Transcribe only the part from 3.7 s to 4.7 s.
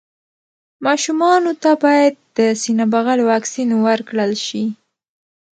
ورکړل شي.